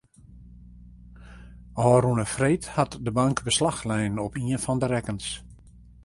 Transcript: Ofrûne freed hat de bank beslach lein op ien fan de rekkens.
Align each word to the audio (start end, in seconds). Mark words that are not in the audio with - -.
Ofrûne 1.89 2.25
freed 2.33 2.63
hat 2.75 2.91
de 3.05 3.11
bank 3.19 3.37
beslach 3.47 3.79
lein 3.89 4.13
op 4.27 4.33
ien 4.41 4.63
fan 4.65 4.79
de 4.81 4.87
rekkens. 4.93 5.27